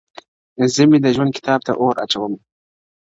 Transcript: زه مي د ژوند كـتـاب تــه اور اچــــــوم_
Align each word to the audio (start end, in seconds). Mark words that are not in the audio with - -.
زه 0.73 0.81
مي 0.89 0.97
د 1.01 1.07
ژوند 1.15 1.31
كـتـاب 1.37 1.59
تــه 1.65 1.73
اور 1.81 1.95
اچــــــوم_ 2.03 2.33